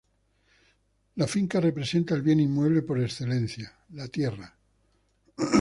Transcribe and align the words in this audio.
La 1.13 1.27
finca 1.27 1.59
representa 1.59 2.15
el 2.15 2.23
bien 2.23 2.39
inmueble 2.39 2.81
por 2.81 2.99
excelencia: 2.99 3.71
la 3.91 4.07
tierra. 4.07 4.57